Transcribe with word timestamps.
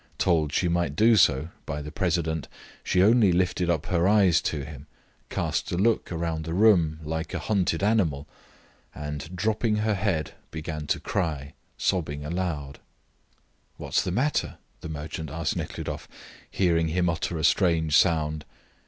Told 0.17 0.51
she 0.51 0.67
might 0.67 0.95
do 0.95 1.15
so 1.15 1.49
by 1.67 1.79
the 1.83 1.91
president, 1.91 2.47
she 2.83 3.03
only 3.03 3.31
lifted 3.31 3.67
her 3.69 4.07
eyes 4.07 4.41
to 4.41 4.65
him, 4.65 4.87
cast 5.29 5.71
a 5.71 5.77
look 5.77 6.09
round 6.09 6.43
the 6.43 6.55
room 6.55 6.99
like 7.03 7.35
a 7.35 7.37
hunted 7.37 7.83
animal, 7.83 8.25
and, 8.95 9.35
dropping 9.35 9.75
her 9.75 9.93
head, 9.93 10.33
began 10.49 10.87
to 10.87 10.99
cry, 10.99 11.53
sobbing 11.77 12.25
aloud. 12.25 12.79
"What 13.77 13.95
is 13.97 14.03
the 14.03 14.09
matter?" 14.09 14.57
the 14.79 14.89
merchant 14.89 15.29
asked 15.29 15.55
Nekhludoff, 15.55 16.07
hearing 16.49 16.87
him 16.87 17.07
utter 17.07 17.37
a 17.37 17.43
strange 17.43 17.95
sound. 17.95 18.43